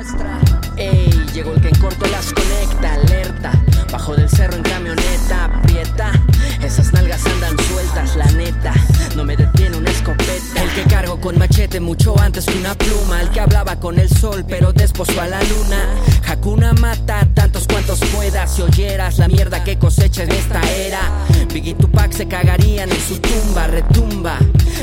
[0.00, 0.40] nuestra.
[0.76, 3.52] Ey, llegó el que en corto las conecta, alerta.
[3.92, 6.12] Bajo del cerro en camioneta, aprieta.
[6.62, 8.72] Esas nalgas andan sueltas, la neta.
[9.16, 10.62] No me detiene una escopeta.
[10.62, 13.20] El que cargo con machete mucho antes que una pluma.
[13.20, 15.94] El que hablaba con el sol, pero desposó a la luna.
[16.26, 18.54] Hakuna mata tantos cuantos puedas.
[18.54, 21.00] Si oyeras la mierda que cosecha en esta era.
[21.52, 24.38] Big y Tupac se cagarían en su tumba, retumba.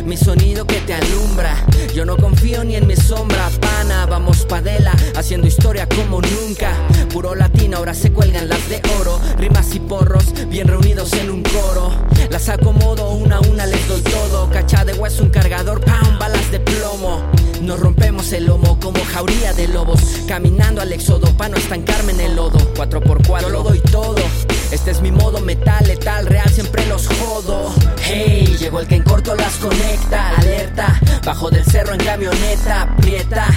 [0.05, 1.55] Mi sonido que te alumbra.
[1.95, 3.26] Yo no confío ni en mi sombra
[5.27, 6.71] haciendo historia como nunca.
[7.11, 9.19] Puro latino, ahora se cuelgan las de oro.
[9.37, 11.91] Rimas y porros, bien reunidos en un coro.
[12.29, 14.49] Las acomodo una a una, les doy todo.
[14.49, 17.21] Cacha de hueso, un cargador, pam, balas de plomo.
[17.61, 19.99] Nos rompemos el lomo como jauría de lobos.
[20.29, 22.59] Caminando al éxodo pa' no estancarme en el lodo.
[22.75, 24.23] 4x4 lo doy todo.
[24.71, 27.73] Este es mi modo metal, letal, real, siempre los jodo.
[28.01, 30.29] Hey, llegó el que en corto las conecta.
[30.37, 33.47] Alerta, bajo del cerro en camioneta, aprieta.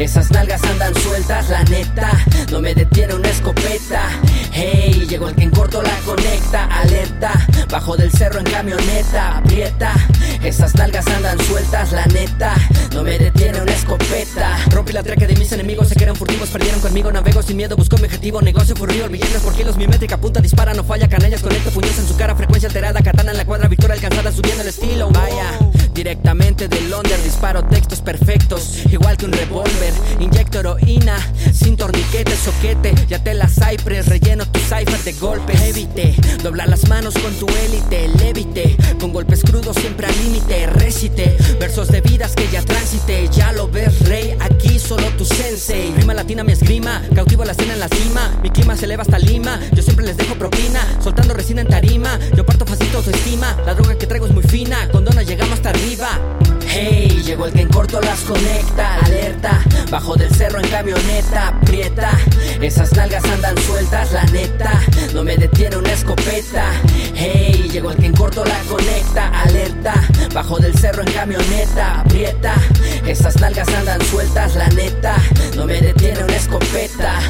[0.00, 2.10] Esas nalgas andan sueltas, la neta.
[2.50, 4.08] No me detiene una escopeta.
[4.50, 6.64] Hey, llegó el que en corto la conecta.
[6.64, 7.32] Alerta,
[7.70, 9.92] bajo del cerro en camioneta, aprieta.
[10.42, 12.54] Esas nalgas andan sueltas, la neta.
[12.94, 14.56] No me detiene una escopeta.
[14.70, 17.12] Rompí la traque de mis enemigos, se quedan furtivos, perdieron conmigo.
[17.12, 18.40] Navego sin miedo, busco mi objetivo.
[18.40, 21.10] Negocio furrido, billetes por kilos, mi métrica punta, dispara, no falla.
[21.10, 23.02] Canallas conecto, puños en su cara, frecuencia alterada.
[23.02, 25.10] Katana en la cuadra, victoria alcanzada, subiendo el estilo.
[25.10, 25.58] Vaya,
[26.00, 28.86] directamente del under, disparo textos perfectos.
[28.90, 31.18] Igual que un revólver, inyecto heroína,
[31.52, 32.94] sin torniquete, soquete.
[33.06, 35.60] Ya te la cypress, relleno tu cipher de golpes.
[35.60, 38.78] Evite, dobla las manos con tu élite, levite.
[38.98, 41.36] Con golpes crudos siempre al límite, recite.
[41.60, 44.34] Versos de vidas que ya transite, ya lo ves, rey.
[44.40, 45.92] Aquí solo tu sensei.
[45.98, 48.40] Rima latina mi esgrima, cautivo la escena en la cima.
[48.42, 49.60] Mi clima se eleva hasta Lima.
[49.72, 52.18] Yo siempre les dejo propina, soltando resina en tarima.
[52.34, 53.54] Yo parto facito autoestima.
[53.66, 54.26] La droga que traigo
[55.22, 56.08] llegamos hasta arriba.
[56.66, 59.60] Hey, llegó el que en corto las conecta, alerta,
[59.90, 62.12] bajo del cerro en camioneta, aprieta,
[62.60, 64.80] esas nalgas andan sueltas, la neta,
[65.12, 66.70] no me detiene una escopeta.
[67.14, 69.94] Hey, llegó el que en corto la conecta, alerta,
[70.32, 72.54] bajo del cerro en camioneta, aprieta,
[73.04, 75.16] esas nalgas andan sueltas, la neta,
[75.56, 77.20] no me detiene una escopeta.